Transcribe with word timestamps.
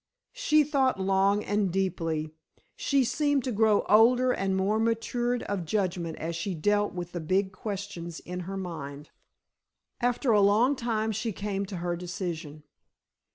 She 0.33 0.63
thought 0.63 0.99
long 0.99 1.43
and 1.43 1.71
deeply. 1.71 2.31
She 2.75 3.03
seemed 3.03 3.43
to 3.43 3.51
grow 3.51 3.85
older 3.87 4.31
and 4.31 4.57
more 4.57 4.79
matured 4.79 5.43
of 5.43 5.63
judgment 5.63 6.17
as 6.17 6.35
she 6.35 6.55
dealt 6.55 6.93
with 6.93 7.11
the 7.11 7.19
big 7.19 7.51
questions 7.51 8.19
in 8.19 8.39
her 8.49 8.57
mind. 8.57 9.11
After 9.99 10.31
a 10.31 10.41
long 10.41 10.75
time 10.75 11.11
she 11.11 11.31
came 11.31 11.67
to 11.67 11.75
her 11.75 11.95
decision. 11.95 12.63